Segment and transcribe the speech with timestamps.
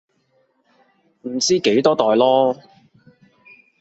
[1.21, 2.59] 唔知幾多代囉